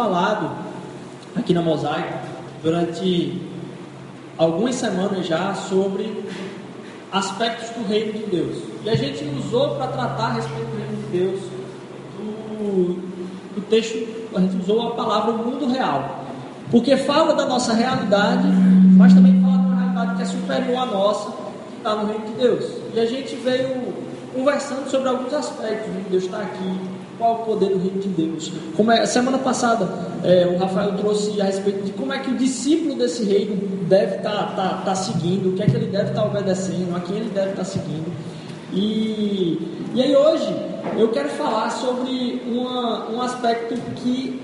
[0.00, 0.50] falado
[1.36, 2.26] aqui na Mosaico
[2.62, 3.38] durante
[4.38, 6.24] algumas semanas já sobre
[7.12, 8.56] aspectos do reino de Deus.
[8.82, 11.40] E a gente usou para tratar a respeito do reino de Deus
[12.18, 12.98] o,
[13.58, 16.24] o texto, a gente usou a palavra mundo real.
[16.70, 18.48] Porque fala da nossa realidade,
[18.96, 22.24] mas também fala de uma realidade que é superior à nossa, que está no reino
[22.24, 22.64] de Deus.
[22.94, 23.92] E a gente veio
[24.32, 26.80] conversando sobre alguns aspectos de Deus está aqui,
[27.20, 28.50] qual o poder do reino de Deus.
[28.74, 29.86] Como é, semana passada
[30.24, 34.16] é, o Rafael trouxe a respeito de como é que o discípulo desse reino deve
[34.16, 37.00] estar tá, tá, tá seguindo, o que é que ele deve estar tá obedecendo, a
[37.00, 38.10] quem ele deve estar tá seguindo.
[38.72, 39.58] E,
[39.94, 40.48] e aí hoje
[40.96, 44.40] eu quero falar sobre uma, um aspecto que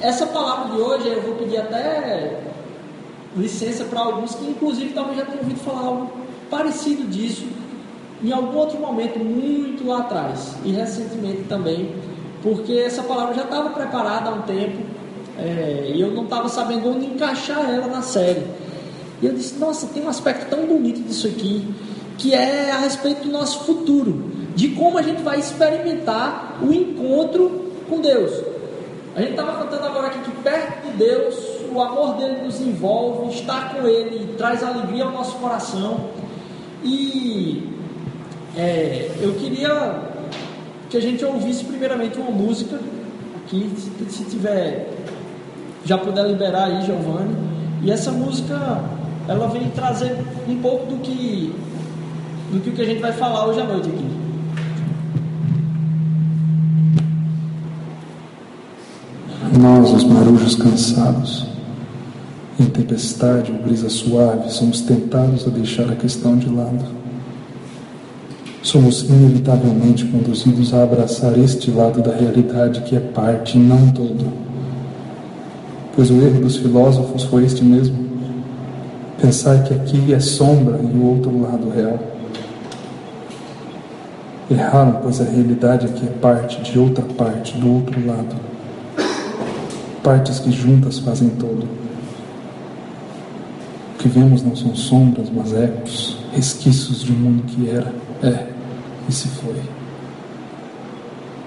[0.00, 2.40] essa palavra de hoje eu vou pedir até
[3.36, 6.12] licença para alguns que inclusive talvez já tenham ouvido falar algo
[6.48, 7.44] parecido disso
[8.24, 11.94] em algum outro momento muito lá atrás e recentemente também,
[12.44, 14.84] porque essa palavra já estava preparada há um tempo
[15.38, 18.44] é, e eu não estava sabendo onde encaixar ela na série.
[19.22, 21.74] E eu disse: Nossa, tem um aspecto tão bonito disso aqui,
[22.18, 27.72] que é a respeito do nosso futuro, de como a gente vai experimentar o encontro
[27.88, 28.30] com Deus.
[29.16, 31.34] A gente estava cantando agora aqui que perto de Deus,
[31.72, 36.10] o amor dele nos envolve, estar com ele traz alegria ao nosso coração.
[36.82, 37.66] E
[38.56, 40.13] é, eu queria
[40.94, 42.78] que a gente ouvisse primeiramente uma música
[43.44, 44.88] aqui, se, se tiver,
[45.84, 47.34] já puder liberar aí, Giovanni.
[47.82, 48.80] E essa música,
[49.26, 50.16] ela vem trazer
[50.48, 51.52] um pouco do que,
[52.52, 54.06] do que a gente vai falar hoje à noite aqui.
[59.60, 61.44] Nós, os marujos cansados,
[62.60, 67.03] em tempestade ou brisa suave, somos tentados a deixar a questão de lado
[68.64, 74.32] somos inevitavelmente conduzidos a abraçar este lado da realidade que é parte e não todo.
[75.94, 78.08] Pois o erro dos filósofos foi este mesmo:
[79.20, 81.98] pensar que aqui é sombra e o outro lado real.
[84.50, 88.34] Erraram, pois a realidade aqui é parte de outra parte, do outro lado.
[90.02, 91.66] Partes que juntas fazem todo.
[93.94, 97.92] O que vemos não são sombras, mas ecos, resquícios de um mundo que era,
[98.22, 98.53] é
[99.08, 99.56] e se foi.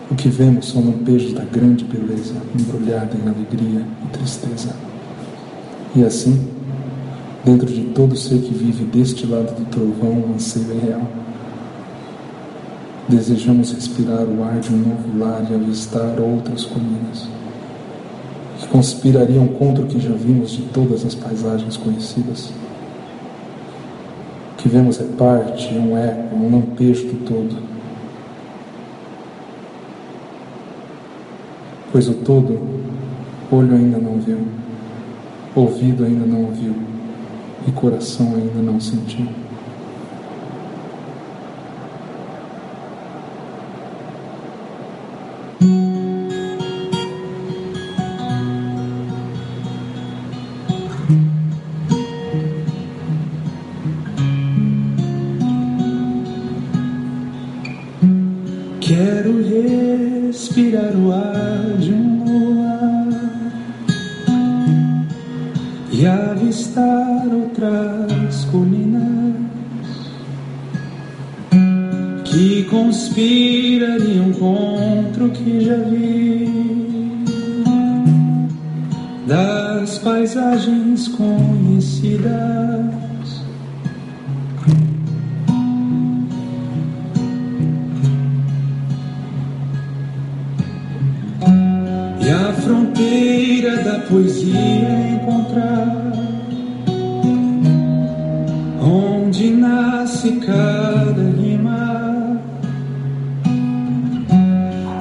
[0.09, 4.73] O que vemos são lampejos da grande beleza, embrulhada em alegria e tristeza.
[5.95, 6.47] E assim,
[7.44, 11.07] dentro de todo ser que vive deste lado do trovão, o anseio é real.
[13.09, 17.28] Desejamos respirar o ar de um novo lar e avistar outras colinas,
[18.59, 22.51] que conspirariam contra o que já vimos de todas as paisagens conhecidas
[24.57, 27.56] que vemos é parte, um eco, um lampejo do todo.
[31.91, 32.59] Pois o todo,
[33.51, 34.40] olho ainda não viu,
[35.56, 36.75] ouvido ainda não ouviu
[37.68, 39.28] e coração ainda não sentiu.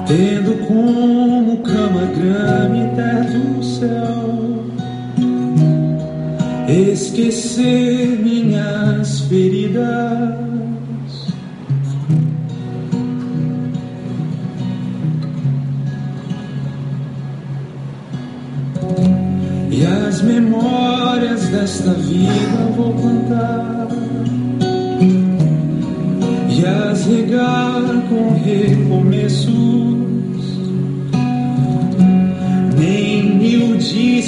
[0.07, 4.65] tendo como cama grama e teto céu,
[6.69, 10.47] esquecer minhas feridas.
[19.69, 23.87] E as memórias desta vida vou plantar
[26.57, 29.66] E as regar com recomeço.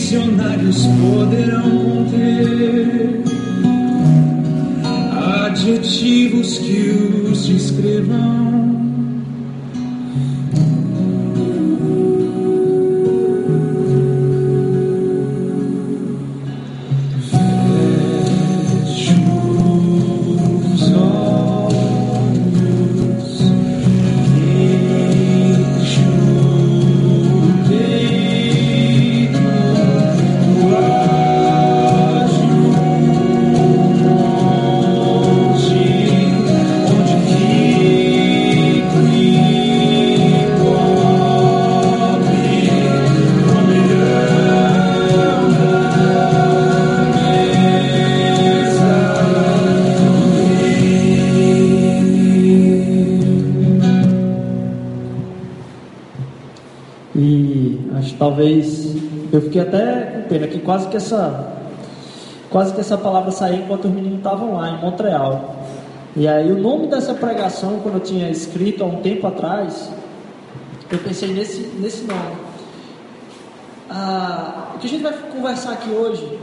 [0.09, 3.21] dicionários poderão ter
[5.45, 6.89] adjetivos que
[7.29, 8.48] os descrevam.
[59.49, 61.57] Fiquei até com pena que quase que essa
[62.51, 65.55] quase que essa palavra saiu enquanto os meninos estavam lá em Montreal.
[66.15, 69.91] E aí o nome dessa pregação, quando eu tinha escrito há um tempo atrás,
[70.91, 72.37] eu pensei nesse, nesse nome.
[73.89, 76.39] Ah, o que a gente vai conversar aqui hoje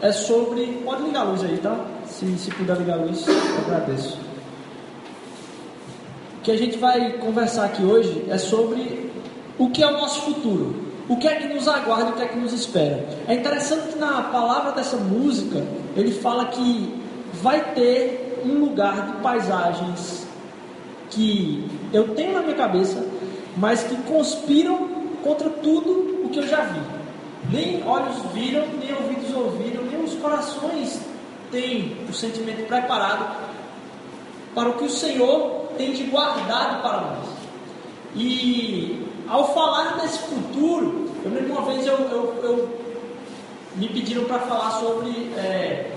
[0.00, 0.80] é sobre.
[0.84, 1.76] Pode ligar a luz aí, tá?
[2.06, 3.34] Se, se puder ligar a luz, eu
[3.66, 4.18] agradeço.
[6.38, 9.10] O que a gente vai conversar aqui hoje é sobre
[9.58, 10.85] o que é o nosso futuro.
[11.08, 13.06] O que é que nos aguarda, o que é que nos espera.
[13.28, 15.64] É interessante que na palavra dessa música,
[15.96, 17.00] ele fala que
[17.34, 20.26] vai ter um lugar de paisagens
[21.10, 23.06] que eu tenho na minha cabeça,
[23.56, 24.88] mas que conspiram
[25.22, 26.80] contra tudo o que eu já vi.
[27.50, 31.00] Nem olhos viram, nem ouvidos ouviram, nem os corações
[31.50, 33.36] têm o sentimento preparado
[34.54, 37.28] para o que o Senhor tem de guardado para nós.
[38.16, 42.78] E ao falar desse futuro, eu lembro uma vez eu, eu, eu
[43.76, 45.10] me pediram para falar sobre.
[45.36, 45.92] É,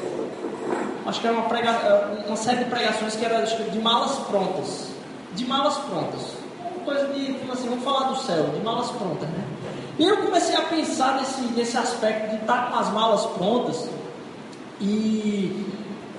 [1.06, 4.90] acho que era uma, prega, é, uma série de pregações que era de malas prontas.
[5.36, 6.22] De malas prontas.
[6.60, 9.44] Uma coisa de, tipo assim, vamos falar do céu, de malas prontas, né?
[9.98, 13.90] E eu comecei a pensar nesse, nesse aspecto de estar com as malas prontas
[14.80, 15.68] e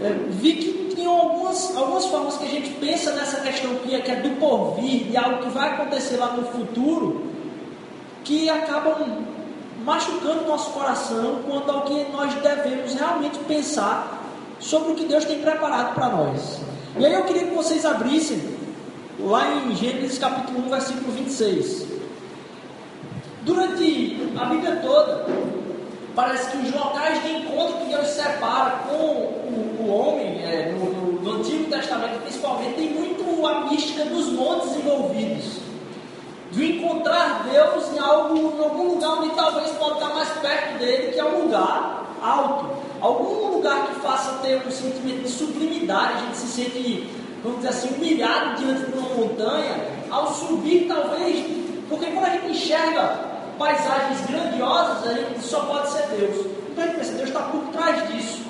[0.00, 4.00] é, vi que tinham algumas, algumas formas que a gente pensa nessa questão que é,
[4.00, 7.24] que é do porvir, de algo que vai acontecer lá no futuro,
[8.22, 9.24] que acabam
[9.82, 14.22] machucando nosso coração quanto ao que nós devemos realmente pensar
[14.60, 16.60] sobre o que Deus tem preparado para nós.
[16.98, 18.58] E aí eu queria que vocês abrissem
[19.18, 21.86] lá em Gênesis capítulo 1, versículo 26.
[23.42, 25.26] Durante a Bíblia toda,
[26.14, 30.92] parece que os locais de encontro que Deus separa com o, o homem, é, no,
[30.92, 35.60] no, no, Antigo Testamento principalmente, tem muito a mística dos montes envolvidos.
[36.50, 41.12] De encontrar Deus em, algo, em algum lugar onde talvez pode estar mais perto dele,
[41.12, 42.66] que é um lugar alto.
[43.00, 47.08] Algum lugar que faça ter um sentimento de sublimidade, a gente se sente,
[47.42, 49.76] vamos dizer assim, humilhado diante de uma montanha,
[50.10, 51.46] ao subir talvez,
[51.88, 53.29] porque quando a gente enxerga
[53.60, 56.46] paisagens grandiosas, a gente só pode ser Deus.
[56.70, 58.40] Então a gente pensa, Deus está por trás disso.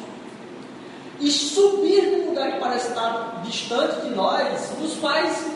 [1.18, 5.50] E subir num lugar que parece estar distante de nós, nos faz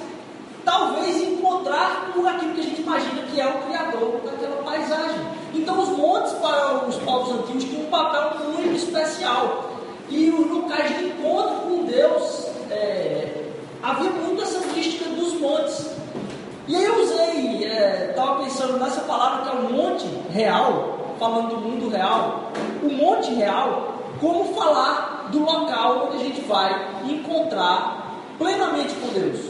[0.64, 5.20] talvez encontrar com aquilo que a gente imagina que é o Criador daquela paisagem.
[5.54, 9.70] Então os montes para os povos antigos tinham um papel muito especial.
[10.10, 15.93] E os locais de encontro com Deus, é, havia muito essa mística dos montes.
[16.66, 17.64] E aí eu usei,
[18.08, 22.52] estava é, pensando nessa palavra que é o monte real, falando do mundo real,
[22.82, 29.40] o monte real, como falar do local onde a gente vai encontrar plenamente com Deus.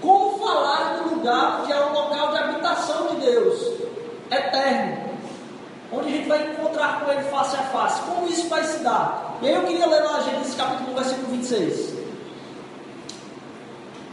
[0.00, 3.72] Como falar do lugar que é o local de habitação de Deus,
[4.30, 5.10] eterno,
[5.92, 8.00] onde a gente vai encontrar com Ele face a face.
[8.00, 9.36] Como isso vai se dar?
[9.42, 12.01] E aí eu queria ler lá Gênesis capítulo 1, versículo 26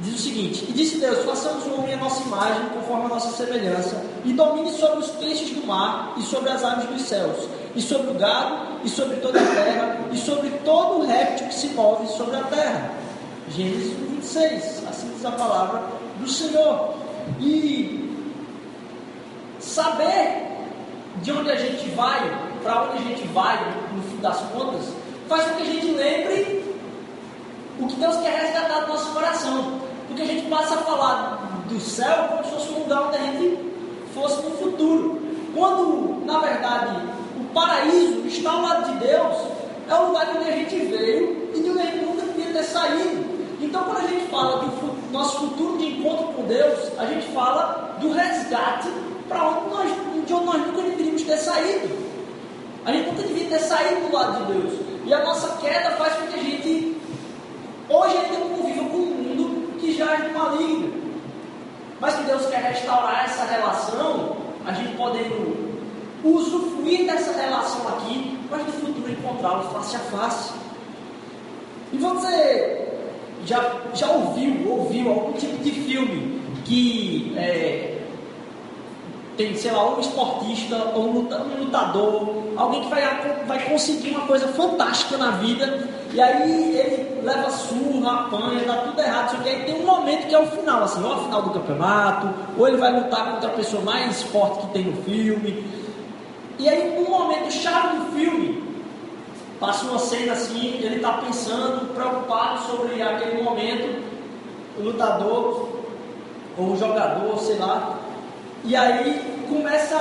[0.02, 3.32] diz o seguinte: E disse Deus: Façamos o homem a nossa imagem, conforme a nossa
[3.36, 7.82] semelhança, e domine sobre os peixes do mar, e sobre as aves dos céus, e
[7.82, 11.68] sobre o gado, e sobre toda a terra, e sobre todo o réptil que se
[11.70, 12.92] move sobre a terra.
[13.50, 15.84] Gênesis 26, assim diz a palavra
[16.20, 16.96] do Senhor.
[17.40, 18.10] E
[19.60, 20.48] saber
[21.22, 22.20] de onde a gente vai,
[22.64, 23.58] para onde a gente vai,
[23.94, 24.94] no fim das contas,
[25.28, 26.76] faz com que a gente lembre
[27.80, 29.89] o que Deus quer resgatar do nosso coração.
[30.10, 33.22] Porque a gente passa a falar do céu como se fosse um lugar onde a
[33.22, 33.60] gente
[34.14, 35.22] fosse no futuro.
[35.56, 36.96] Quando, na verdade,
[37.40, 39.38] o paraíso está ao lado de Deus,
[39.88, 42.64] é o lugar onde a gente veio e de onde a gente nunca devia ter
[42.64, 43.40] saído.
[43.62, 47.96] Então, quando a gente fala do nosso futuro de encontro com Deus, a gente fala
[48.00, 48.90] do resgate
[49.28, 49.92] para onde nós,
[50.26, 51.90] de onde nós nunca deveríamos ter saído.
[52.86, 54.74] A gente nunca devia ter saído do lado de Deus.
[55.06, 56.98] E a nossa queda faz com que a gente,
[57.90, 58.99] hoje ainda conviva com
[59.90, 60.94] que jaz no maligno.
[62.00, 65.70] Mas que Deus quer restaurar essa relação, a gente podendo
[66.24, 70.54] usufruir dessa relação aqui, mas no futuro encontrá-lo face a face.
[71.92, 72.88] E você
[73.46, 77.98] já, já ouviu, ouviu algum tipo de filme que é,
[79.36, 83.02] tem, sei lá, um esportista ou um lutador, alguém que vai,
[83.48, 89.02] vai conseguir uma coisa fantástica na vida, e aí ele leva surra, apanha, dá tudo
[89.02, 91.42] errado, só que aí tem um momento que é o final, assim, ou a final
[91.44, 95.66] do campeonato, ou ele vai lutar contra a pessoa mais forte que tem no filme.
[96.58, 98.64] E aí, um momento chave do filme,
[99.60, 104.04] passa uma cena assim, ele está pensando, preocupado sobre aquele momento,
[104.78, 105.70] o lutador,
[106.58, 107.96] ou o jogador, sei lá,
[108.66, 109.96] E aí começa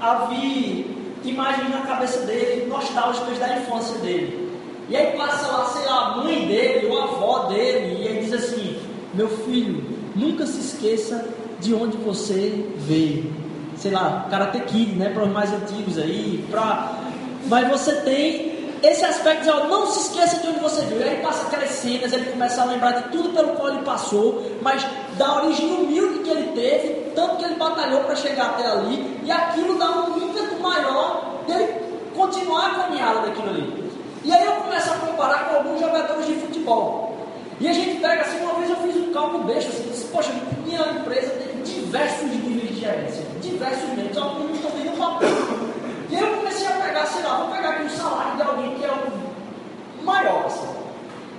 [0.00, 4.47] a vir imagens na cabeça dele, nostálgicas da infância dele.
[4.88, 8.24] E aí passa lá, sei lá, a mãe dele ou a avó dele, e aí
[8.24, 8.78] diz assim:
[9.12, 9.84] Meu filho,
[10.16, 11.28] nunca se esqueça
[11.60, 13.32] de onde você veio.
[13.76, 15.10] Sei lá, Karate Kid, né?
[15.10, 16.44] Para os mais antigos aí.
[16.50, 16.96] Pra...
[17.46, 21.02] Mas você tem esse aspecto de, ó, não se esqueça de onde você veio.
[21.02, 24.86] Aí passa aquelas cenas, ele começa a lembrar de tudo pelo qual ele passou, mas
[25.16, 29.30] da origem humilde que ele teve, tanto que ele batalhou para chegar até ali, e
[29.30, 31.68] aquilo dá um ímpeto maior dele
[32.16, 33.87] continuar a caminhada daquilo ali.
[34.24, 37.16] E aí eu começo a comparar com alguns jogadores de futebol.
[37.60, 40.32] E a gente pega assim, uma vez eu fiz um cálculo besta, assim, disse, poxa,
[40.64, 45.28] minha empresa tem diversos níveis de gerência, diversos níveis, alguns estão vendo papel.
[46.10, 48.74] E aí eu comecei a pegar, sei lá, vou pegar aqui o salário de alguém
[48.76, 50.68] que é o maior, assim.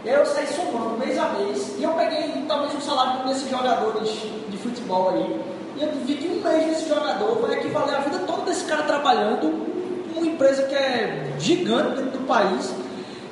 [0.03, 3.50] E aí eu saí somando mês a mês, e eu peguei talvez o salário desses
[3.50, 4.09] jogadores
[4.50, 5.41] de futebol aí,
[5.77, 8.83] e eu vi que um mês desse jogador vai equivaler a vida toda desse cara
[8.83, 9.69] trabalhando
[10.15, 12.71] uma empresa que é gigante dentro do país,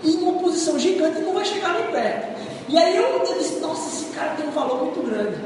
[0.04, 2.38] e uma posição gigante não vai chegar nem perto.
[2.68, 5.38] E aí eu, eu disse, nossa, esse cara tem um valor muito grande.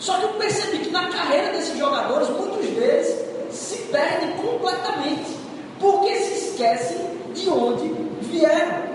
[0.00, 3.14] Só que eu percebi que na carreira desses jogadores, muitos deles
[3.50, 5.36] se perdem completamente,
[5.78, 6.98] porque se esquecem
[7.34, 7.92] de onde
[8.22, 8.88] vieram.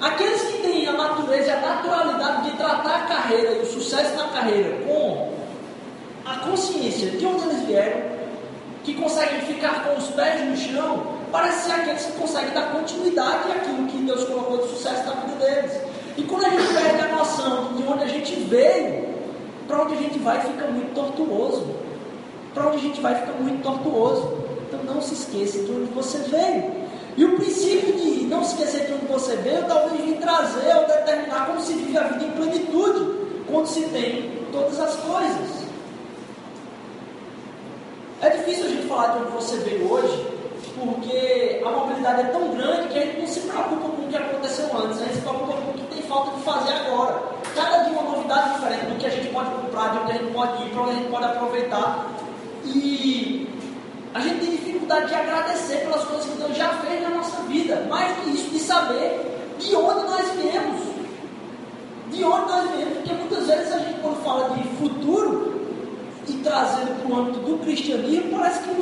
[0.00, 4.14] Aqueles que têm a natureza e a naturalidade de tratar a carreira e o sucesso
[4.16, 5.32] na carreira com
[6.26, 8.00] a consciência de onde eles vieram,
[8.82, 13.50] que conseguem ficar com os pés no chão, parece ser aqueles que conseguem dar continuidade
[13.50, 15.72] àquilo que Deus colocou de sucesso na vida deles.
[16.16, 19.08] E quando a gente perde a noção de onde a gente veio,
[19.66, 21.74] para onde a gente vai fica muito tortuoso.
[22.54, 24.32] Para onde a gente vai fica muito tortuoso.
[24.68, 26.70] Então não se esqueça de onde você veio.
[27.16, 30.86] E o princípio de não se esquecer de onde você veio, talvez vir trazer ou
[30.86, 33.10] determinar como se vive a vida em plenitude,
[33.50, 35.64] quando se tem todas as coisas.
[38.22, 40.33] É difícil a gente falar de onde você veio hoje,
[40.78, 44.16] porque a mobilidade é tão grande que a gente não se preocupa com o que
[44.16, 47.22] aconteceu antes, a gente se preocupa com o que tem falta de fazer agora.
[47.54, 50.32] Cada dia uma novidade diferente do que a gente pode comprar, de onde a gente
[50.32, 52.06] pode ir, para onde a gente pode aproveitar.
[52.64, 53.48] E
[54.12, 57.86] a gente tem dificuldade de agradecer pelas coisas que Deus já fez na nossa vida,
[57.88, 59.20] mais que isso, de saber
[59.58, 60.80] de onde nós viemos.
[62.10, 65.54] De onde nós viemos, porque muitas vezes a gente, quando fala de futuro
[66.28, 68.74] e trazendo para o âmbito do cristianismo, parece que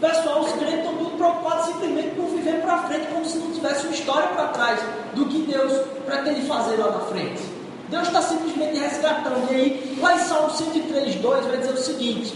[0.00, 3.86] pessoal, os crentes estão muito preocupados simplesmente por viver para frente, como se não tivesse
[3.86, 4.80] uma história para trás
[5.14, 5.72] do que Deus
[6.06, 7.42] pretende fazer lá na frente.
[7.88, 9.50] Deus está simplesmente resgatando.
[9.50, 12.34] E aí, lá em Salmo 103, 2, vai dizer o seguinte: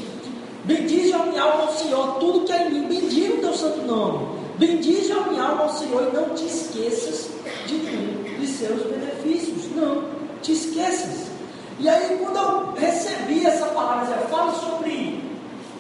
[0.64, 3.82] Bendize a minha alma ao Senhor, tudo que é em mim, bendiga o teu santo
[3.82, 4.42] nome.
[4.58, 7.30] Bendize a minha alma ao Senhor e não te esqueças
[7.66, 9.74] de nenhum de seus benefícios.
[9.74, 10.04] Não
[10.40, 11.26] te esqueças.
[11.78, 15.11] E aí, quando eu recebi essa palavra, eu falo sobre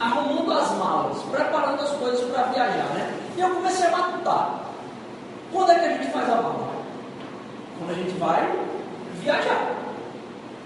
[0.02, 3.14] arrumando as malas, preparando as coisas para viajar, né?
[3.36, 4.60] E eu comecei a matutar.
[5.52, 6.68] Quando é que a gente faz a mala?
[7.78, 8.52] Quando a gente vai
[9.20, 9.72] viajar.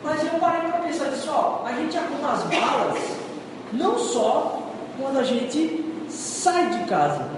[0.03, 3.17] Mas eu parei para pensar nisso, ó, a gente arruma as malas
[3.73, 4.63] não só
[5.01, 7.29] quando a gente sai de casa,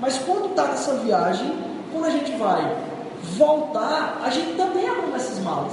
[0.00, 1.56] mas quando está nessa viagem,
[1.92, 2.76] quando a gente vai
[3.36, 5.72] voltar, a gente também arruma essas malas.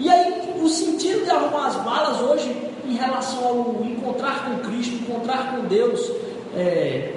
[0.00, 4.94] E aí, o sentido de arrumar as malas hoje em relação ao encontrar com Cristo,
[4.94, 6.00] encontrar com Deus,
[6.56, 7.14] é,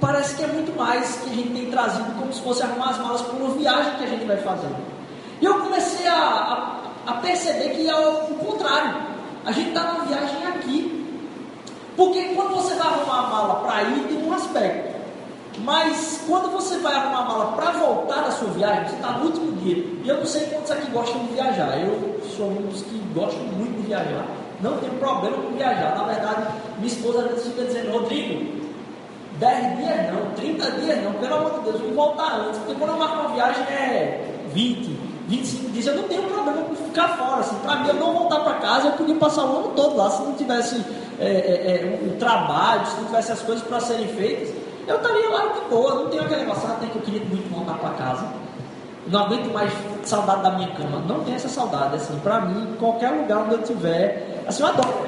[0.00, 2.98] parece que é muito mais que a gente tem trazido como se fosse arrumar as
[2.98, 4.68] malas para uma viagem que a gente vai fazer.
[5.40, 6.14] E eu comecei a,
[7.06, 8.96] a, a perceber que é o contrário.
[9.44, 10.98] A gente está numa viagem aqui.
[11.96, 14.91] Porque quando você vai arrumar a mala para ir, tem um aspecto.
[15.58, 19.26] Mas quando você vai arrumar a mala para voltar da sua viagem, você está no
[19.26, 19.76] último dia.
[19.76, 21.78] E eu não sei quantos aqui gostam de viajar.
[21.78, 24.26] Eu sou um dos que gostam muito de viajar.
[24.60, 25.94] Não tenho problema com viajar.
[25.96, 26.46] Na verdade,
[26.78, 28.62] minha esposa às vezes fica dizendo, Rodrigo,
[29.38, 32.58] 10 dias não, 30 dias não, pelo amor de Deus, vou voltar antes.
[32.60, 36.74] Porque quando eu marco uma viagem é 20, 25 dias, eu não tenho problema com
[36.74, 37.40] ficar fora.
[37.40, 40.10] Assim, para mim, eu não voltar para casa, eu podia passar o ano todo lá,
[40.10, 40.82] se não tivesse
[41.18, 45.28] é, é, é, um trabalho, se não tivesse as coisas para serem feitas eu estaria
[45.30, 48.26] lá de boa, não tenho aquele negócio, até que eu queria muito voltar para casa.
[49.06, 49.72] Não aguento mais
[50.04, 51.02] saudade da minha cama.
[51.06, 55.06] Não tenho essa saudade, assim, para mim, qualquer lugar onde eu estiver, assim, eu adoro.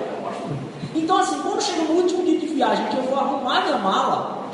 [0.95, 4.49] Então, assim, quando chega no último dia de viagem, que eu vou arrumar minha mala,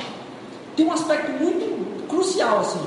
[0.77, 2.81] tem um aspecto muito crucial, assim,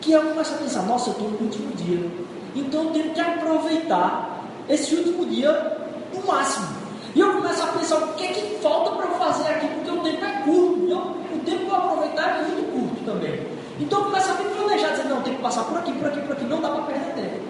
[0.00, 2.10] que eu começo a pensar, nossa, eu estou no último dia.
[2.54, 5.78] Então eu tenho que aproveitar esse último dia
[6.12, 6.66] o máximo.
[7.14, 9.90] E eu começo a pensar o que é que falta para eu fazer aqui, porque
[9.90, 10.90] o tempo é curto.
[10.90, 13.46] Eu tempo para aproveitar é muito curto também.
[13.80, 16.32] Então começa a me planejar, dizer, não, tem que passar por aqui, por aqui, por
[16.32, 17.42] aqui, não dá para perder tempo.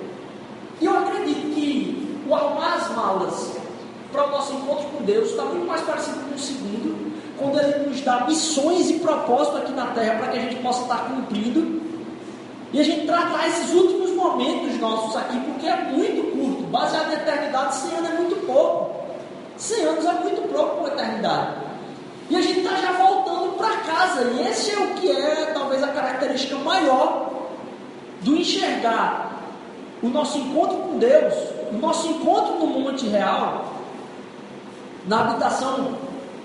[0.80, 3.56] E eu acredito que o arrumar as malas
[4.11, 7.88] para o nosso encontro com Deus está muito mais parecido com o segundo, quando Ele
[7.88, 11.82] nos dá missões e propósitos aqui na terra para que a gente possa estar cumprindo.
[12.72, 16.62] E a gente tratar esses últimos momentos nossos aqui, porque é muito curto.
[16.70, 18.96] Baseado na eternidade, 100 anos é muito pouco.
[19.58, 21.54] 100 anos é muito pouco para a eternidade.
[22.30, 23.58] E a gente está já voltando
[24.21, 27.31] E esse é o que é talvez a característica maior
[28.21, 29.33] do enxergar
[30.02, 31.35] o nosso encontro com Deus,
[31.71, 33.73] o nosso encontro no monte real,
[35.07, 35.97] na habitação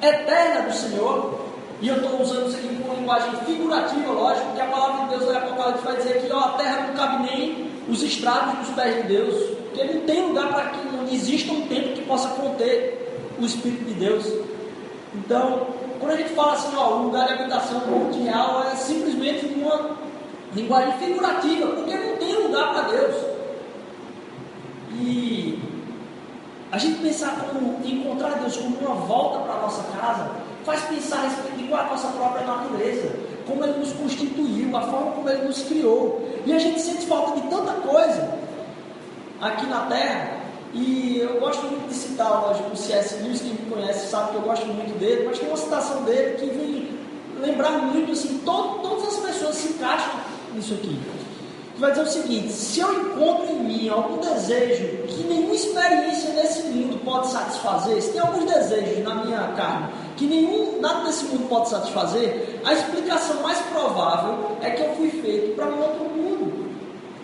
[0.02, 1.48] eterna do Senhor.
[1.80, 5.10] E eu estou usando isso aqui com uma linguagem figurativa, lógico, porque a palavra de
[5.10, 8.60] Deus lá em Apocalipse vai dizer que ó, a terra não cabe nem os estragos
[8.60, 12.02] dos pés de Deus, porque não tem lugar para que não exista um tempo que
[12.02, 14.26] possa conter o Espírito de Deus.
[15.14, 15.68] Então,
[16.00, 17.82] quando a gente fala assim, ó, o lugar de habitação
[18.24, 19.98] real é simplesmente uma
[20.54, 23.16] linguagem figurativa, porque não tem lugar para Deus.
[24.94, 25.60] E
[26.72, 30.32] a gente pensar como encontrar Deus como uma volta para a nossa casa,
[30.64, 33.16] faz pensar a respeito de qual é a nossa própria natureza,
[33.48, 36.28] como Ele nos constituiu, a forma como Ele nos criou.
[36.46, 38.38] E a gente sente falta de tanta coisa
[39.42, 40.37] aqui na Terra.
[40.74, 43.24] E eu gosto muito de citar, lógico, o C.S.
[43.24, 46.38] Lewis, quem me conhece sabe que eu gosto muito dele, mas tem uma citação dele
[46.38, 47.00] que vem
[47.40, 50.20] lembrar muito, assim, todo, todas as pessoas se encaixam
[50.54, 51.00] nisso aqui
[51.80, 56.64] vai dizer o seguinte: se eu encontro em mim algum desejo que nenhuma experiência nesse
[56.64, 61.48] mundo pode satisfazer, se tem alguns desejos na minha carne que nenhum nada desse mundo
[61.48, 66.57] pode satisfazer, a explicação mais provável é que eu fui feito para um outro mundo.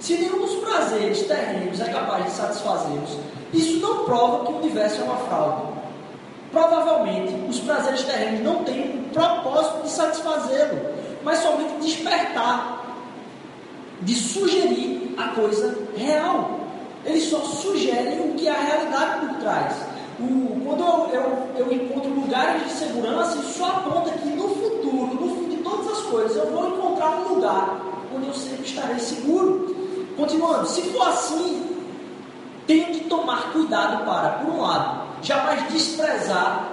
[0.04, 3.18] Se nenhum dos prazeres terrenos é capaz de satisfazê-los,
[3.54, 5.62] isso não prova que o universo é uma fraude.
[6.52, 10.78] Provavelmente, os prazeres terrenos não têm o propósito de satisfazê-lo,
[11.24, 12.84] mas somente despertar
[14.02, 16.60] de sugerir a coisa real.
[17.06, 19.74] Eles só sugerem o que é a realidade por trás.
[20.20, 25.16] O, quando eu, eu, eu, encontro lugares de segurança, isso só aponta que no futuro,
[25.16, 27.82] no fim de todas as coisas, eu vou encontrar um lugar
[28.14, 29.73] onde eu sempre estarei seguro.
[30.16, 31.76] Continuando, se for assim,
[32.68, 36.70] tenho de tomar cuidado para, por um lado, jamais desprezar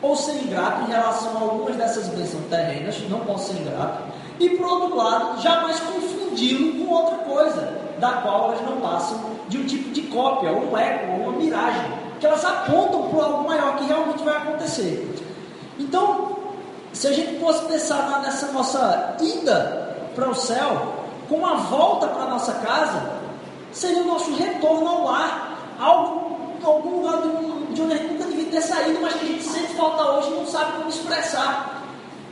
[0.00, 4.02] ou ser ingrato em relação a algumas dessas bênçãos terrenas, não posso ser ingrato,
[4.38, 9.58] e por outro lado, jamais confundi-lo com outra coisa, da qual elas não passam de
[9.58, 13.46] um tipo de cópia, ou um eco, ou uma miragem, que elas apontam para algo
[13.46, 15.14] maior que realmente vai acontecer.
[15.78, 16.38] Então,
[16.92, 20.99] se a gente fosse pensar nessa nossa ida para o céu,
[21.30, 23.10] com a volta para nossa casa,
[23.72, 27.22] seria o nosso retorno ao lar, algo, algum lugar
[27.72, 30.28] de onde a gente nunca devia ter saído, mas que a gente sente falta hoje
[30.28, 31.82] e não sabe como expressar.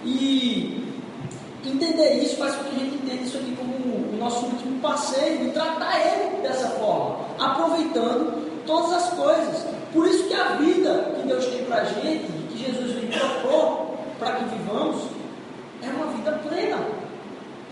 [0.04, 0.88] E
[1.64, 5.46] Entender isso faz com que a gente entenda isso aqui como o nosso último passeio
[5.46, 9.66] e tratar ele dessa forma, aproveitando todas as coisas.
[9.92, 13.88] Por isso que a vida que Deus tem para a gente, que Jesus veio propor
[14.18, 15.02] para que vivamos,
[15.82, 16.78] é uma vida plena.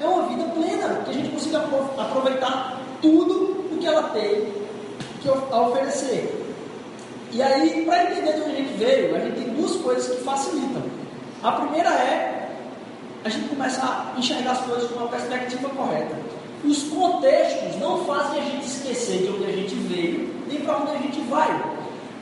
[0.01, 1.59] É uma vida plena, que a gente consiga
[1.99, 4.53] aproveitar tudo o que ela tem
[5.51, 6.43] a oferecer.
[7.33, 10.23] E aí, para entender de onde a gente veio, a gente tem duas coisas que
[10.23, 10.83] facilitam.
[11.43, 12.37] A primeira é
[13.25, 16.15] a gente começa a enxergar as coisas com uma perspectiva correta.
[16.65, 20.93] Os contextos não fazem a gente esquecer de onde a gente veio, nem para onde
[20.93, 21.49] a gente vai.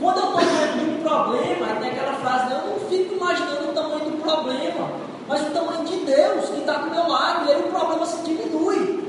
[0.01, 3.73] Quando eu estou diante de um problema, tem aquela frase, eu não fico imaginando o
[3.73, 4.91] tamanho do problema,
[5.27, 8.23] mas o tamanho de Deus que está do meu lado, e aí o problema se
[8.23, 9.03] diminui,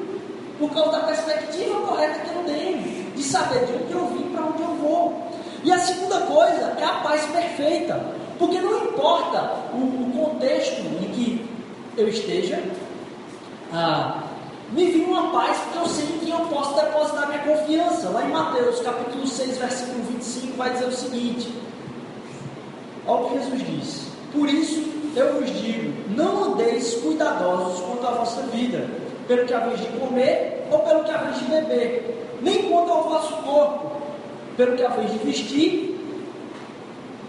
[0.58, 4.46] por causa da perspectiva correta que eu tenho, de saber de onde eu vim para
[4.46, 5.28] onde eu vou.
[5.64, 8.06] E a segunda coisa é a paz perfeita,
[8.40, 11.50] porque não importa o, o contexto em que
[11.98, 12.64] eu esteja,
[13.74, 14.24] ah,
[14.72, 18.10] me viu uma paz, porque eu sei em quem eu posso depositar minha confiança.
[18.10, 21.54] Lá em Mateus, capítulo 6, versículo 25, vai dizer o seguinte:
[23.06, 24.08] Olha o que Jesus diz.
[24.34, 28.88] Por isso eu vos digo: não andeis cuidadosos quanto à vossa vida,
[29.28, 33.34] pelo que haveis de comer ou pelo que haveis de beber, nem quanto ao vosso
[33.44, 33.92] corpo,
[34.58, 35.92] pelo que haveis de vestir.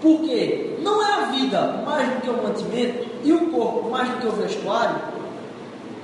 [0.03, 4.17] Porque não é a vida mais do que o mantimento e o corpo mais do
[4.19, 4.97] que o vestuário.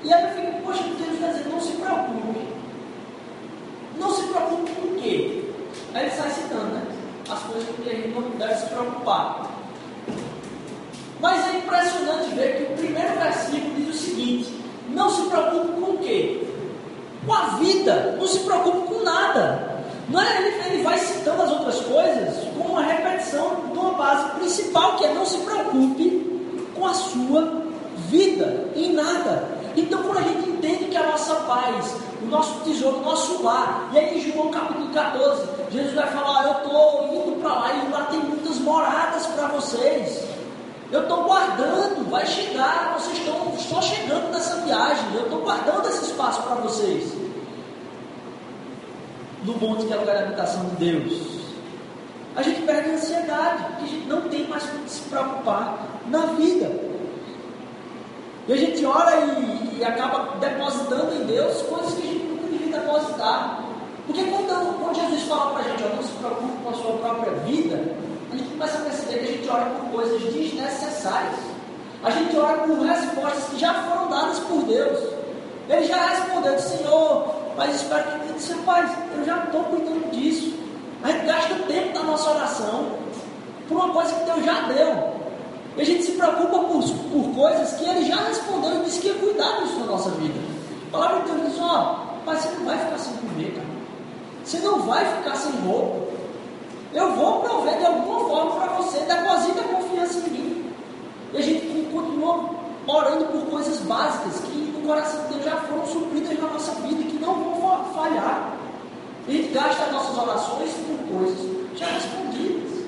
[0.03, 2.41] E aí eu fico, poxa, Deus está dizendo, não se preocupe.
[3.99, 5.45] Não se preocupe com o quê?
[5.95, 6.83] Aí ele sai citando, né?
[7.31, 9.52] As coisas que a gente não deve se preocupar.
[11.23, 14.53] Mas é impressionante ver que o primeiro versículo diz o seguinte:
[14.89, 16.43] não se preocupe com o quê?
[17.25, 19.85] Com a vida, não se preocupe com nada.
[20.09, 20.39] Não é?
[20.39, 25.05] ele, ele vai citando as outras coisas com uma repetição de uma base principal, que
[25.05, 27.63] é não se preocupe com a sua
[28.09, 29.49] vida, em nada.
[29.77, 33.91] Então, quando a gente entende que a nossa paz, o nosso tesouro, o nosso lar,
[33.93, 37.93] e aí em João capítulo 14, Jesus vai falar: Eu estou indo para lá e
[37.93, 40.32] lá tem muitas moradas para vocês.
[40.93, 46.05] Eu estou guardando, vai chegar, vocês estão só chegando nessa viagem, eu estou guardando esse
[46.05, 47.15] espaço para vocês.
[49.43, 51.41] No monte que é o lugar de habitação de Deus.
[52.37, 55.79] A gente perde a ansiedade, porque a gente não tem mais com que se preocupar
[56.09, 56.71] na vida.
[58.47, 62.49] E a gente ora e, e acaba depositando em Deus coisas que a gente nunca
[62.49, 63.65] devia depositar.
[64.07, 66.93] Porque quando, quando Jesus fala para a gente, ó, não se preocupe com a sua
[66.99, 67.97] própria vida,
[68.33, 71.35] a gente começa a perceber que a gente ora por coisas desnecessárias.
[72.03, 74.99] A gente ora por respostas que já foram dadas por Deus.
[75.69, 80.55] Ele já respondeu, Senhor, mas espero que ele disse, Pai, eu já estou cuidando disso.
[81.03, 82.93] A gente gasta tempo da nossa oração
[83.69, 85.13] por uma coisa que Deus já deu.
[85.77, 89.09] E a gente se preocupa por, por coisas que Ele já respondeu e disse que
[89.09, 90.39] ia cuidar disso na nossa vida.
[90.89, 93.67] A palavra de Deus diz, ó, Pai, você não vai ficar sem comer, cara.
[94.45, 96.02] Você não vai ficar sem roupa.
[96.95, 98.99] Eu vou prover de alguma forma para você.
[99.01, 100.73] Deposita confiança em mim.
[101.33, 102.51] E a gente continua
[102.87, 107.01] orando por coisas básicas que no coração de Deus já foram supridas na nossa vida
[107.01, 108.57] e que não vão falhar.
[109.29, 112.83] Gente gasta as nossas orações por coisas já respondidas.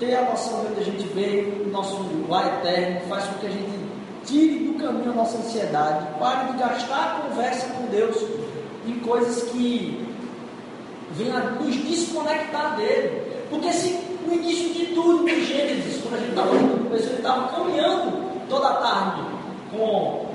[0.00, 3.50] Ter a noção de onde a gente veio, nosso lar eterno, faz com que a
[3.50, 3.82] gente
[4.24, 8.16] tire do caminho a nossa ansiedade, pare de gastar a conversa com Deus
[8.86, 10.01] em coisas que
[11.12, 13.22] venham a nos desconectar dele.
[13.50, 13.92] Porque se
[14.26, 18.68] no início de tudo, em Gênesis, quando a gente estava lendo, ele estava caminhando toda
[18.68, 19.22] a tarde
[19.70, 20.26] com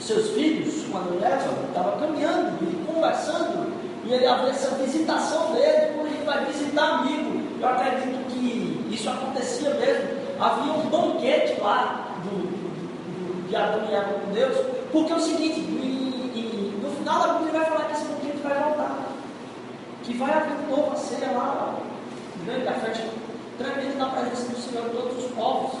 [0.00, 3.72] seus filhos, com a mulher, estava caminhando e conversando,
[4.04, 7.44] e ele havia essa visitação dele, quando a gente vai visitar amigo.
[7.60, 10.24] Eu acredito que isso acontecia mesmo.
[10.38, 14.56] Havia um banquete lá do, do, de Adão e Eva com Deus,
[14.92, 15.60] porque é o seguinte,
[17.04, 19.13] final da Bíblia vai falar que esse banquete vai voltar.
[20.04, 21.78] Que vai haver um novo ceia lá,
[22.44, 23.08] grande, a festa
[23.58, 25.78] tremenda na presença do Senhor de todos os povos.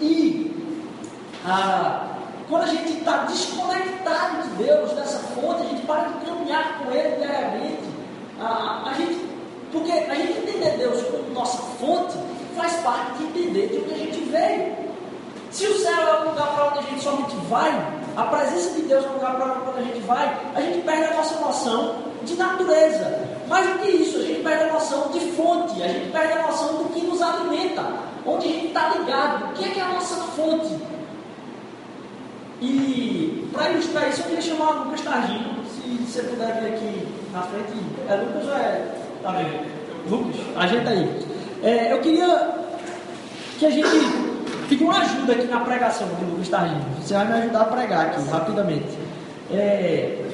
[0.00, 0.50] E
[1.46, 2.16] ah,
[2.48, 6.90] quando a gente está desconectado de Deus, dessa fonte, a gente para de caminhar com
[6.90, 7.84] Ele diariamente.
[8.40, 9.24] Ah, a gente,
[9.70, 12.18] porque a gente entender Deus como nossa fonte
[12.56, 14.76] faz parte de entender de onde a gente veio.
[15.50, 17.70] Se o céu é lugar para onde a gente somente vai,
[18.20, 21.04] a presença de Deus é um lugar para onde a gente vai, a gente perde
[21.04, 23.30] a nossa noção de natureza.
[23.48, 26.46] Mais do que isso, a gente perde a noção de fonte, a gente perde a
[26.46, 27.82] noção do que nos alimenta,
[28.26, 30.78] onde a gente está ligado, o que é, que é a nossa fonte.
[32.60, 37.08] E para ilustrar isso, eu queria chamar o Lucas Targino, se você puder vir aqui
[37.32, 37.72] na frente.
[38.06, 38.86] É Lucas ou é.
[39.22, 40.10] Tá vendo?
[40.10, 41.26] Lucas, ajeita aí.
[41.62, 42.54] É, eu queria
[43.58, 43.88] que a gente
[44.70, 46.80] Pedi uma ajuda aqui na pregação do Lucas Targino.
[47.02, 48.96] Você vai me ajudar a pregar aqui, rapidamente.
[49.50, 50.24] É,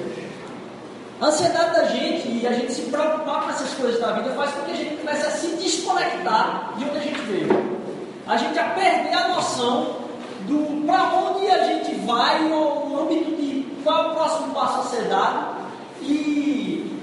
[1.18, 4.50] a ansiedade da gente e a gente se preocupar com essas coisas da vida faz
[4.50, 7.80] com que a gente comece a se desconectar de onde a gente veio.
[8.26, 9.96] A gente a perder a noção
[10.42, 14.82] do para onde a gente vai, no âmbito de qual é o próximo passo a
[14.82, 15.56] ser dado.
[16.02, 17.00] E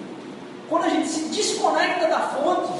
[0.69, 2.74] quando a gente se desconecta da fonte,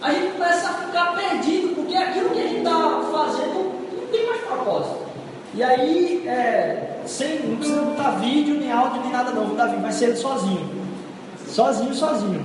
[0.00, 4.26] a gente começa a ficar perdido, porque aquilo que a gente está fazendo não tem
[4.26, 5.08] mais propósito.
[5.54, 9.90] E aí, é, sem, não precisa botar vídeo, nem áudio, nem nada não, Davi, vai
[9.90, 10.68] ser ele sozinho.
[11.48, 12.44] Sozinho, sozinho.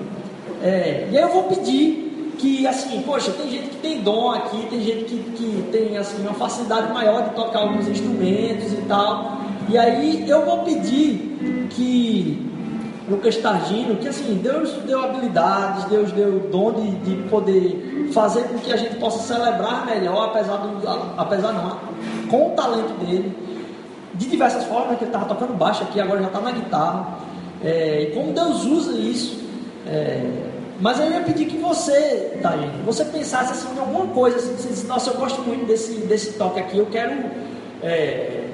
[0.64, 4.66] É, e aí eu vou pedir que, assim, poxa, tem gente que tem dom aqui,
[4.70, 9.38] tem gente que, que tem, assim, uma facilidade maior de tocar alguns instrumentos e tal.
[9.70, 12.53] E aí eu vou pedir que
[13.10, 18.44] Lucas Targino, que assim, Deus deu habilidades, Deus deu o dom de, de poder fazer
[18.44, 20.88] com que a gente possa celebrar melhor, apesar do.
[21.18, 21.80] apesar não,
[22.30, 23.36] com o talento dele,
[24.14, 27.18] de diversas formas, que ele estava tocando baixo aqui, agora já está na guitarra.
[27.62, 29.44] É, e como Deus usa isso.
[29.86, 30.22] É,
[30.80, 34.70] mas eu ia pedir que você, Targino, você pensasse assim, em alguma coisa, assim, você
[34.70, 37.14] disse, nossa, eu gosto muito desse, desse toque aqui, eu quero.
[37.82, 38.46] É,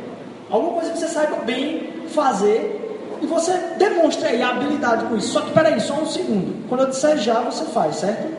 [0.49, 2.78] alguma coisa que você saiba bem fazer
[3.21, 5.33] e você demonstra aí a habilidade com isso.
[5.33, 6.67] Só que peraí, só um segundo.
[6.67, 8.33] Quando eu disser já, você faz, certo?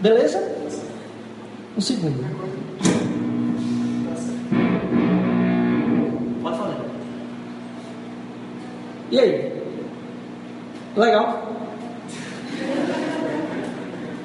[0.00, 0.42] Beleza?
[1.76, 2.24] Um segundo.
[6.42, 6.76] Pode fazer.
[9.10, 9.62] E aí?
[10.96, 11.52] Legal?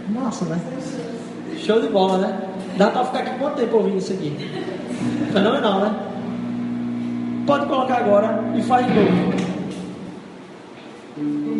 [0.10, 0.60] Massa, né?
[1.58, 2.42] Show de bola, né?
[2.78, 4.36] Dá pra ficar aqui quanto tempo ouvindo isso aqui?
[5.32, 5.96] Fenomenal, né?
[7.46, 9.59] Pode colocar agora e faz de novo.
[11.19, 11.59] Tá,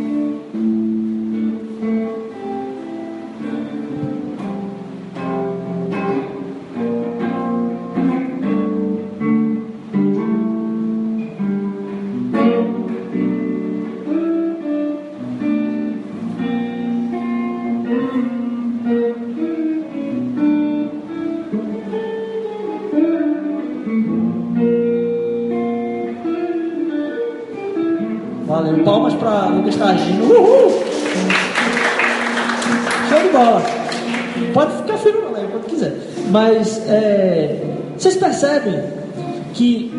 [29.80, 30.24] Lucas está agindo.
[30.26, 30.70] Uhul!
[33.10, 33.62] Show de bola.
[34.54, 35.98] Pode ficar firme aí, quando quiser.
[36.30, 37.64] Mas é,
[37.98, 38.84] vocês percebem
[39.54, 39.92] que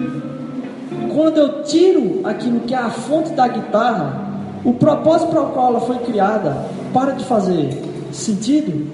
[1.12, 4.28] quando eu tiro aquilo que é a fonte da guitarra,
[4.64, 8.90] o propósito para o qual ela foi criada para de fazer sentido?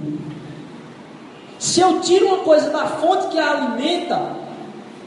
[1.58, 4.20] Se eu tiro uma coisa da fonte que a alimenta,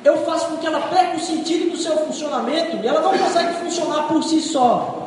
[0.04, 3.54] eu faço com que ela perca o sentido do seu funcionamento e ela não consegue
[3.54, 4.99] funcionar por si só.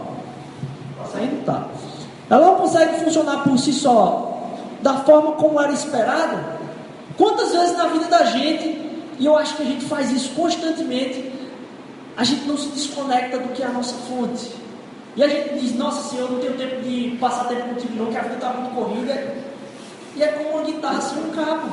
[2.33, 4.41] Ela não consegue funcionar por si só
[4.81, 6.43] da forma como era esperada.
[7.19, 8.69] Quantas vezes na vida da gente,
[9.19, 11.31] e eu acho que a gente faz isso constantemente,
[12.17, 14.51] a gente não se desconecta do que é a nossa fonte.
[15.15, 18.11] E a gente diz, nossa Senhor, eu não tenho tempo de passar tempo contigo não,
[18.11, 19.35] que a vida está muito corrida.
[20.17, 21.69] E é como uma guitarra sem um cabo.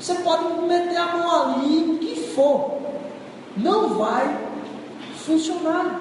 [0.00, 2.78] Você pode meter a mão ali, o que for.
[3.54, 4.34] Não vai
[5.26, 6.00] funcionar.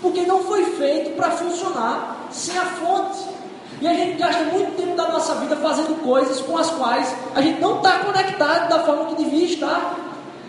[0.00, 3.32] Porque não foi feito para funcionar sem a fonte.
[3.80, 7.42] E a gente gasta muito tempo da nossa vida fazendo coisas com as quais a
[7.42, 9.96] gente não está conectado da forma que devia estar.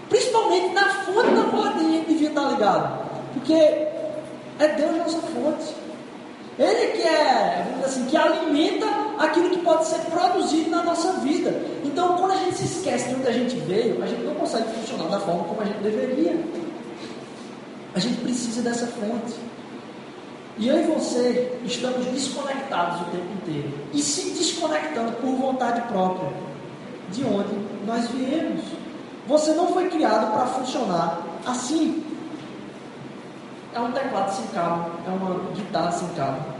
[0.07, 3.03] Principalmente na fonte da qual a gente devia estar ligado.
[3.33, 5.83] Porque é Deus nossa fonte.
[6.59, 8.85] Ele que é, assim, que alimenta
[9.17, 11.49] aquilo que pode ser produzido na nossa vida.
[11.83, 14.71] Então, quando a gente se esquece de onde a gente veio, a gente não consegue
[14.75, 16.39] funcionar da forma como a gente deveria.
[17.95, 19.33] A gente precisa dessa fonte.
[20.57, 23.73] E eu e você estamos desconectados o tempo inteiro.
[23.91, 26.29] E se desconectando por vontade própria
[27.11, 28.61] de onde nós viemos.
[29.27, 32.03] Você não foi criado para funcionar assim.
[33.73, 36.53] É um teclado sem cabo, é uma guitarra sem cabo.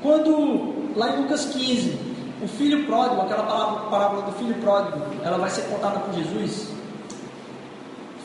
[0.00, 1.98] Quando, lá em Lucas 15,
[2.42, 3.42] o filho pródigo, aquela
[3.90, 6.68] parábola do filho pródigo, ela vai ser contada por Jesus,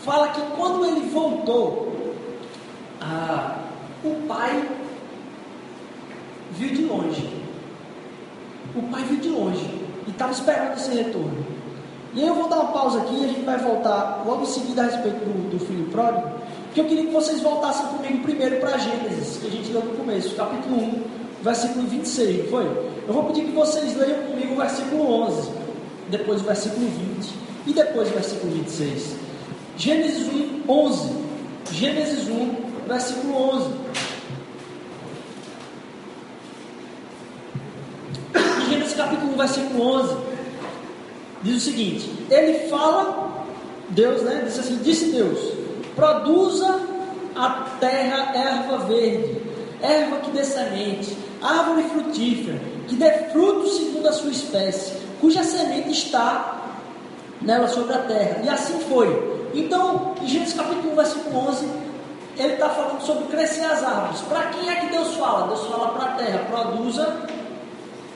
[0.03, 2.02] fala que quando ele voltou,
[3.03, 3.57] ah,
[4.03, 4.69] o pai
[6.51, 7.43] viu de longe.
[8.75, 9.65] O pai viu de longe
[10.07, 11.45] e estava esperando esse retorno.
[12.13, 14.45] E aí eu vou dar uma pausa aqui e a gente vai voltar logo em
[14.45, 16.29] seguida a respeito do, do filho pródigo.
[16.73, 19.95] Que eu queria que vocês voltassem comigo primeiro para Gênesis, que a gente leu no
[19.97, 21.03] começo, capítulo 1,
[21.43, 22.65] versículo 26, foi?
[23.07, 25.51] Eu vou pedir que vocês leiam comigo o versículo 11,
[26.09, 27.33] depois o versículo 20
[27.67, 29.15] e depois o versículo 26.
[29.77, 31.09] Gênesis 1, 11.
[31.71, 32.55] Gênesis 1,
[32.87, 33.69] versículo 11.
[38.69, 40.17] Gênesis capítulo 1, versículo 11,
[41.43, 43.45] diz o seguinte: Ele fala,
[43.89, 44.43] Deus, né?
[44.47, 45.39] Assim: Disse Deus:
[45.95, 46.81] Produza
[47.35, 49.41] a terra erva verde,
[49.81, 55.91] erva que dê semente, árvore frutífera, que dê fruto segundo a sua espécie, cuja semente
[55.91, 56.61] está
[57.41, 58.41] nela sobre a terra.
[58.43, 59.33] E assim foi.
[59.53, 61.67] Então, em Gênesis capítulo 1, versículo 11,
[62.37, 64.21] ele está falando sobre crescer as árvores.
[64.21, 65.47] Para quem é que Deus fala?
[65.47, 67.21] Deus fala para a terra, produza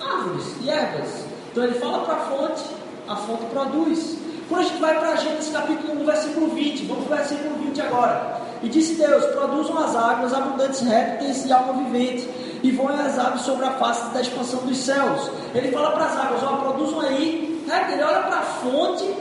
[0.02, 1.26] árvores e ervas.
[1.52, 2.64] Então ele fala para a fonte,
[3.08, 4.18] a fonte produz.
[4.50, 7.82] Quando a gente vai para Gênesis capítulo 1, versículo 20, vamos para o versículo 20
[7.82, 8.42] agora.
[8.64, 12.28] E disse Deus: Produzam as águas, abundantes répteis e alma vivente,
[12.64, 15.30] e voem as aves sobre a face da expansão dos céus.
[15.54, 17.58] Ele fala para as águas: Ó, produzam aí.
[17.92, 19.14] Ele olha para a fonte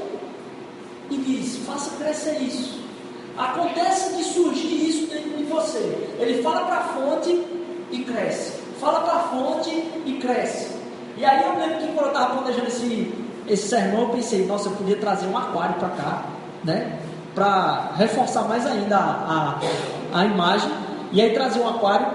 [1.10, 2.75] e diz: Faça crescer isso.
[3.36, 6.14] Acontece de surgir isso dentro de você.
[6.18, 7.46] Ele fala para a fonte
[7.90, 8.60] e cresce.
[8.80, 9.70] Fala para a fonte
[10.04, 10.74] e cresce.
[11.16, 13.14] E aí eu lembro que quando eu estava planejando esse,
[13.48, 16.22] esse sermão, eu pensei, nossa, eu podia trazer um aquário para cá,
[16.64, 16.98] né?
[17.34, 19.58] Para reforçar mais ainda a,
[20.12, 20.70] a, a, imagem.
[21.12, 22.06] E aí trazer um aquário,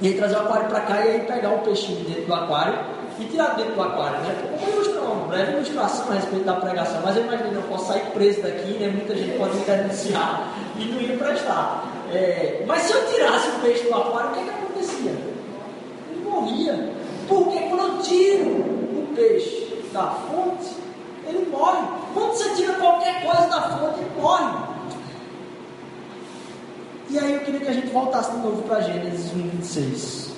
[0.00, 2.26] e aí trazer o um aquário para cá e aí pegar o um peixinho dentro
[2.26, 4.58] do aquário e tirar dentro do aquário, né?
[4.60, 7.88] Uma, ilustra, uma breve ilustração a respeito da pregação, mas eu imagino que eu posso
[7.88, 8.88] sair preso daqui, né?
[8.88, 11.84] Muita gente pode me denunciar e não ia prestar.
[12.12, 15.10] É, mas se eu tirasse o peixe do aquário, o que, é que acontecia?
[16.10, 16.92] Ele morria.
[17.28, 20.76] Porque quando eu tiro o peixe da fonte,
[21.26, 21.86] ele morre.
[22.14, 24.76] Quando você tira qualquer coisa da fonte, ele morre.
[27.08, 30.32] E aí eu queria que a gente voltasse de novo para Gênesis 1, 26.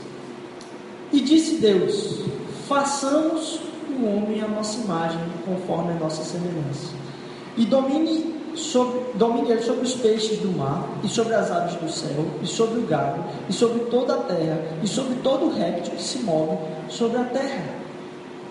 [1.12, 2.27] E disse Deus:
[2.68, 6.94] façamos o homem à nossa imagem, conforme a nossa semelhança.
[7.56, 11.90] E domine sobre, domine ele sobre os peixes do mar, e sobre as aves do
[11.90, 15.94] céu, e sobre o gado, e sobre toda a terra, e sobre todo o réptil
[15.94, 17.64] que se move sobre a terra.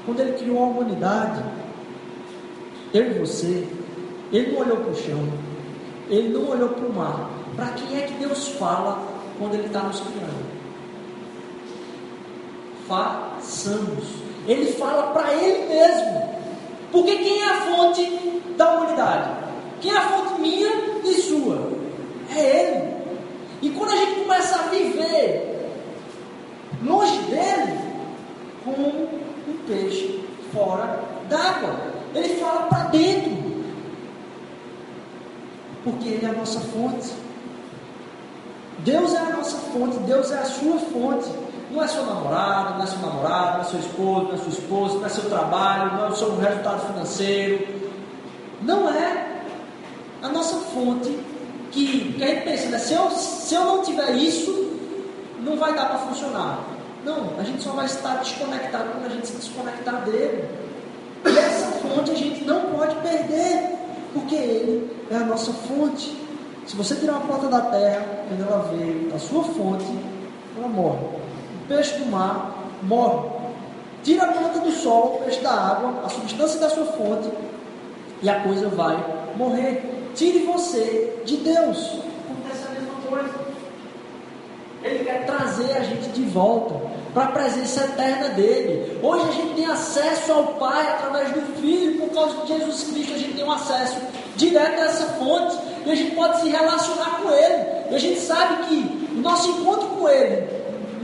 [0.05, 1.43] Quando ele criou a humanidade,
[2.93, 3.67] eu e você,
[4.31, 5.19] ele não olhou para o chão,
[6.09, 7.29] ele não olhou para o mar.
[7.55, 9.01] Para quem é que Deus fala
[9.37, 10.46] quando ele está nos criando?
[12.87, 14.05] Façamos.
[14.47, 16.37] Ele fala para ele mesmo.
[16.91, 19.29] Porque quem é a fonte da humanidade?
[19.81, 20.69] Quem é a fonte minha
[21.03, 21.71] e sua?
[22.35, 22.97] É ele.
[23.61, 25.71] E quando a gente começa a viver
[26.83, 27.79] longe dele,
[28.63, 30.23] como um peixe
[30.53, 31.75] fora d'água,
[32.13, 33.31] ele fala para dentro,
[35.83, 37.13] porque ele é a nossa fonte.
[38.79, 41.29] Deus é a nossa fonte, Deus é a sua fonte.
[41.69, 44.49] Não é seu namorado, não é seu namorado, não é seu esposo, não é sua
[44.49, 47.67] esposa, não é seu trabalho, não é o seu resultado financeiro.
[48.61, 49.41] Não é
[50.21, 51.17] a nossa fonte
[51.71, 52.79] que, que a gente pensa, né?
[52.79, 54.71] se, eu, se eu não tiver isso,
[55.39, 56.59] não vai dar para funcionar.
[57.03, 60.43] Não, a gente só vai estar desconectado quando a gente se desconectar dele.
[61.25, 63.75] E essa fonte a gente não pode perder,
[64.13, 66.15] porque ele é a nossa fonte.
[66.65, 69.85] Se você tirar uma planta da terra, quando ela veio da sua fonte,
[70.57, 71.16] ela morre.
[71.67, 73.29] Peixe do mar morre.
[74.03, 77.29] Tira a planta do solo, o peixe da água, a substância da sua fonte,
[78.21, 78.97] e a coisa vai
[79.35, 80.11] morrer.
[80.15, 81.99] Tire você de Deus.
[82.25, 83.47] Acontece a mesma coisa.
[84.83, 86.75] Ele quer trazer a gente de volta
[87.13, 88.99] para a presença eterna dele.
[89.03, 93.13] Hoje a gente tem acesso ao Pai através do Filho, por causa de Jesus Cristo,
[93.13, 93.97] a gente tem um acesso
[94.37, 97.65] direto a essa fonte e a gente pode se relacionar com Ele.
[97.91, 100.56] E a gente sabe que o nosso encontro com Ele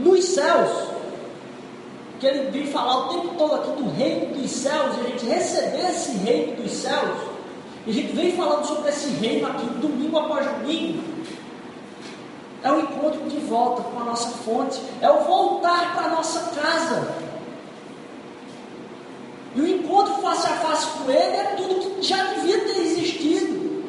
[0.04, 0.70] nos céus,
[2.20, 5.26] que Ele vem falar o tempo todo aqui do reino dos céus, e a gente
[5.26, 7.18] receber esse reino dos céus,
[7.86, 11.02] e a gente vem falando sobre esse reino aqui domingo após domingo.
[12.62, 16.50] É o encontro de volta com a nossa fonte, é o voltar para a nossa
[16.58, 17.14] casa.
[19.54, 23.84] E o encontro face a face com Ele é tudo que já devia ter existido.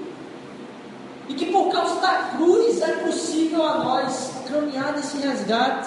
[1.30, 5.85] E que por causa da cruz é possível a nós caminhar nesse resgate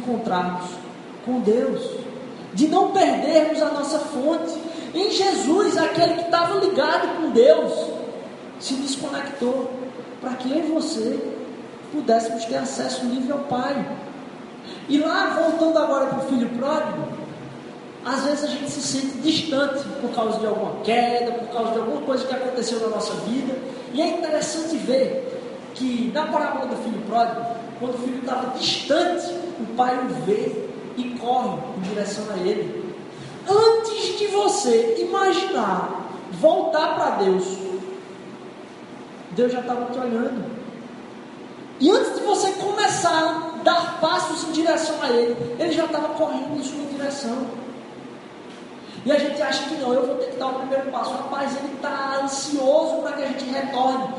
[0.00, 0.70] encontrarmos
[1.24, 1.80] com Deus,
[2.52, 4.58] de não perdermos a nossa fonte.
[4.94, 7.72] Em Jesus, aquele que estava ligado com Deus,
[8.58, 9.70] se desconectou
[10.20, 11.18] para que eu e você
[11.92, 13.86] pudéssemos ter acesso livre ao Pai.
[14.88, 17.08] E lá, voltando agora para o filho pródigo,
[18.04, 21.78] às vezes a gente se sente distante por causa de alguma queda, por causa de
[21.78, 23.54] alguma coisa que aconteceu na nossa vida.
[23.92, 25.26] E é interessante ver
[25.74, 27.40] que na parábola do filho pródigo,
[27.78, 32.94] quando o filho estava distante, o pai o vê e corre em direção a ele.
[33.48, 37.44] Antes de você imaginar voltar para Deus,
[39.32, 40.60] Deus já estava te olhando.
[41.80, 46.10] E antes de você começar a dar passos em direção a Ele, Ele já estava
[46.10, 47.46] correndo em sua direção.
[49.04, 51.12] E a gente acha que não, eu vou ter que dar o primeiro passo.
[51.12, 54.14] Rapaz, Ele está ansioso para que a gente retorne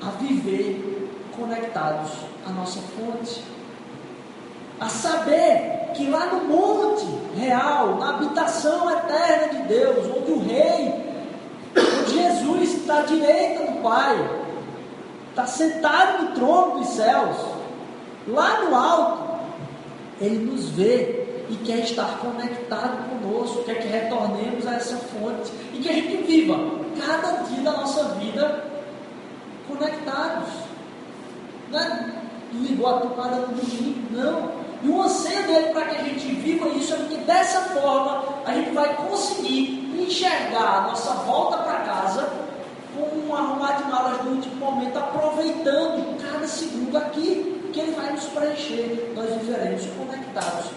[0.00, 2.12] a viver conectados
[2.46, 3.42] à nossa fonte.
[4.80, 7.06] A saber que lá no monte
[7.36, 10.94] real, na habitação eterna de Deus, onde o Rei,
[11.76, 14.40] onde Jesus está à direita do Pai,
[15.30, 17.36] está sentado no trono dos céus,
[18.26, 19.30] lá no alto,
[20.20, 25.78] ele nos vê e quer estar conectado conosco, quer que retornemos a essa fonte e
[25.78, 26.56] que a gente viva
[27.04, 28.64] cada dia da nossa vida
[29.68, 30.48] conectados.
[31.70, 32.20] Não é
[32.52, 34.69] ligou a tomada no domingo, não.
[34.82, 38.52] E o anseio dele para que a gente viva isso é porque dessa forma a
[38.54, 42.30] gente vai conseguir enxergar a nossa volta para casa
[42.94, 48.12] como um arrumar de malas no último momento, aproveitando cada segundo aqui, que Ele vai
[48.12, 49.12] nos preencher.
[49.14, 50.70] Nós viveremos conectados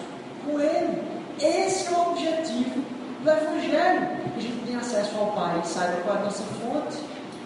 [0.44, 1.02] com Ele.
[1.40, 2.84] Esse é o objetivo
[3.22, 4.08] do Evangelho.
[4.34, 6.98] Que a gente tem acesso ao Pai, saiba qual é a nossa fonte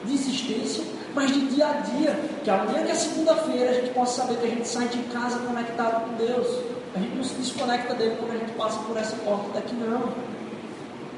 [0.05, 0.85] de existência,
[1.15, 2.13] mas de dia a dia.
[2.45, 5.39] Que amanhã que é segunda-feira a gente possa saber que a gente sai de casa
[5.39, 6.47] conectado com Deus.
[6.95, 10.13] A gente não se desconecta dele quando a gente passa por essa porta daqui, não.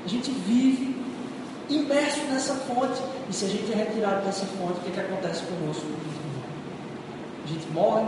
[0.05, 0.97] A gente vive
[1.69, 3.01] imerso nessa fonte.
[3.29, 5.87] E se a gente é retirado dessa fonte, o que, é que acontece conosco?
[7.45, 8.05] A gente morre,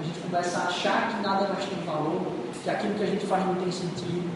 [0.00, 2.22] a gente começa a achar que nada mais tem valor,
[2.62, 4.30] que aquilo que a gente faz não tem sentido,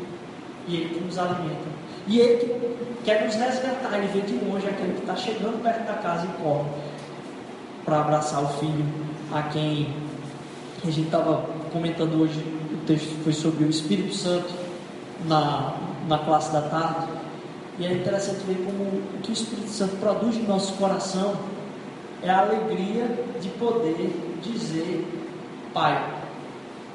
[0.69, 1.65] e ele que nos alimenta.
[2.07, 5.87] E ele que quer nos resgatar, ele vê de longe aquele que está chegando perto
[5.87, 6.69] da casa e corre
[7.85, 8.85] para abraçar o filho
[9.33, 9.95] a quem
[10.83, 12.39] a gente estava comentando hoje,
[12.73, 14.53] o texto foi sobre o Espírito Santo
[15.27, 15.75] na,
[16.07, 17.07] na classe da tarde.
[17.79, 21.35] E é interessante ver como o que o Espírito Santo produz no nosso coração
[22.23, 23.07] é a alegria
[23.41, 24.11] de poder
[24.43, 25.07] dizer
[25.73, 26.14] Pai.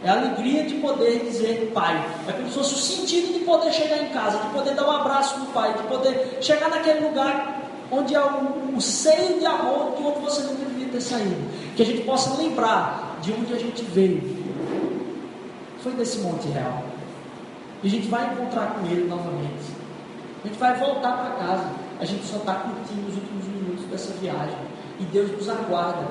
[0.04, 2.06] É a alegria de poder dizer Pai.
[2.28, 4.91] É como se fosse o sentido de poder chegar em casa, de poder dar um
[4.91, 7.60] abraço no Pai, de poder chegar naquele lugar
[7.91, 11.36] onde é o, o seio de amor de onde você não deveria ter saído.
[11.76, 14.39] Que a gente possa lembrar de onde a gente veio.
[15.82, 16.84] Foi desse monte real.
[17.84, 19.80] E a gente vai encontrar com Ele novamente.
[20.43, 21.66] A gente vai voltar para casa.
[22.00, 24.58] A gente só está curtindo os últimos minutos dessa viagem.
[25.00, 26.08] E Deus nos aguarda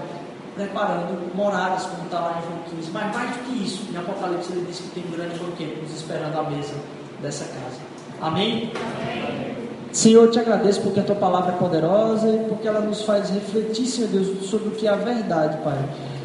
[0.59, 2.91] preparando moradas, como está lá em João 15.
[2.91, 5.95] Mas mais do que isso, em Apocalipse ele diz que tem um grande banquete nos
[5.95, 6.75] esperando à mesa
[7.23, 7.79] dessa casa.
[8.21, 8.73] Amém?
[8.75, 9.57] Amém.
[9.93, 13.31] Senhor, eu te agradeço porque a tua palavra é poderosa e porque ela nos faz
[13.31, 15.79] refletir, Senhor Deus, sobre o que é a verdade, Pai.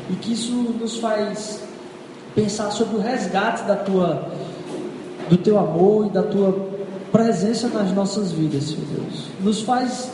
[0.10, 1.64] E que isso nos faz
[2.36, 4.28] pensar sobre o resgate da tua,
[5.30, 6.68] do teu amor e da tua
[7.12, 9.28] presença nas nossas vidas, Senhor Deus.
[9.40, 10.12] Nos faz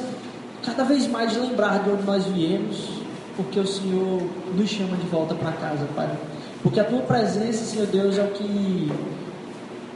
[0.63, 2.98] cada vez mais lembrar de onde nós viemos,
[3.39, 4.21] porque o Senhor
[4.53, 6.09] nos chama de volta para casa, Pai.
[6.61, 8.91] Porque a tua presença, Senhor Deus, é o que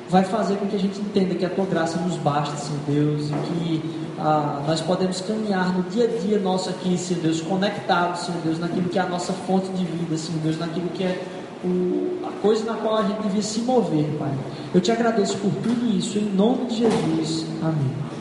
[0.09, 3.29] vai fazer com que a gente entenda que a tua graça nos basta, Senhor Deus,
[3.29, 8.21] e que ah, nós podemos caminhar no dia a dia nosso aqui, Senhor Deus, conectados,
[8.21, 11.21] Senhor Deus, naquilo que é a nossa fonte de vida, Senhor Deus, naquilo que é
[11.65, 14.31] o, a coisa na qual a gente devia se mover, Pai.
[14.73, 17.45] Eu te agradeço por tudo isso, em nome de Jesus.
[17.61, 18.12] Amém.